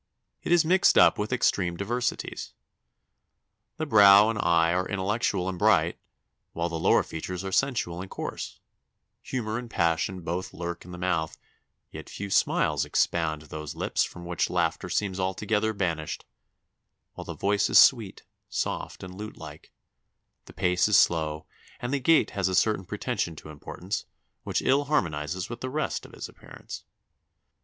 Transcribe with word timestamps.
It 0.41 0.51
is 0.51 0.65
mixed 0.65 0.97
up 0.97 1.19
with 1.19 1.31
extreme 1.31 1.77
diversities. 1.77 2.53
The 3.77 3.85
brow 3.85 4.31
and 4.31 4.39
eye 4.39 4.73
are 4.73 4.89
intellectual 4.89 5.47
and 5.47 5.59
bright, 5.59 5.99
while 6.53 6.69
the 6.69 6.79
lower 6.79 7.03
features 7.03 7.43
are 7.45 7.51
sensual 7.51 8.01
and 8.01 8.09
coarse: 8.09 8.59
humour 9.21 9.59
and 9.59 9.69
passion 9.69 10.21
both 10.21 10.55
lurk 10.55 10.85
in 10.85 10.91
the 10.91 10.97
mouth, 10.97 11.37
yet 11.91 12.09
few 12.09 12.31
smiles 12.31 12.83
expand 12.83 13.43
those 13.43 13.75
lips 13.75 14.03
from 14.03 14.25
which 14.25 14.49
laughter 14.49 14.89
seems 14.89 15.19
altogether 15.19 15.71
banished, 15.71 16.25
while 17.13 17.25
the 17.25 17.35
voice 17.35 17.69
is 17.69 17.77
sweet, 17.77 18.23
soft, 18.49 19.03
and 19.03 19.13
lute 19.13 19.37
like; 19.37 19.71
the 20.45 20.51
pace 20.53 20.87
is 20.87 20.97
slow, 20.97 21.45
and 21.79 21.93
the 21.93 21.99
gait 21.99 22.31
has 22.31 22.47
a 22.47 22.55
certain 22.55 22.85
pretension 22.85 23.35
to 23.35 23.49
importance, 23.49 24.05
which 24.45 24.63
ill 24.63 24.85
harmonises 24.85 25.47
with 25.47 25.61
the 25.61 25.69
rest 25.69 26.07
of 26.07 26.13
his 26.13 26.27
appearance. 26.27 26.85